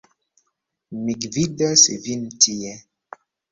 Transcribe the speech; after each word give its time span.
Mi 1.01 1.15
gvidos 1.27 1.85
vin 2.07 2.27
tie. 2.47 2.75